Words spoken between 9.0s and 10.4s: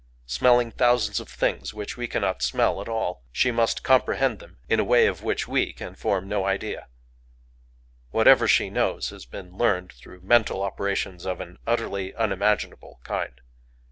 has been learned through